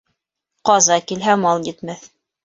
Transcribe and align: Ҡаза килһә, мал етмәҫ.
Ҡаза 0.69 0.95
килһә, 1.11 1.35
мал 1.41 1.61
етмәҫ. 1.67 2.09